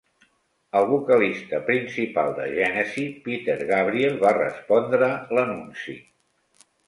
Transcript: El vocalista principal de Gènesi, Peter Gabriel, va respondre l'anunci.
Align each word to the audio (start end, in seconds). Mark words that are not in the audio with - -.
El 0.77 0.85
vocalista 0.91 1.59
principal 1.67 2.31
de 2.39 2.47
Gènesi, 2.55 3.05
Peter 3.27 3.57
Gabriel, 3.73 4.17
va 4.23 4.31
respondre 4.39 5.11
l'anunci. 5.39 5.97